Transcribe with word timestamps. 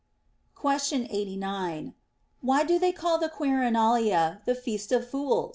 Question 0.55 1.05
89. 1.11 1.93
Why 2.41 2.63
do 2.63 2.79
they 2.79 2.91
call 2.91 3.19
the 3.19 3.29
Quirinalia 3.29 4.43
the 4.45 4.55
Feast 4.55 4.91
of 4.91 5.07
Fools? 5.07 5.49